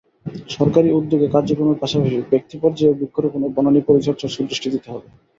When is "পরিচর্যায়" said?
3.89-4.33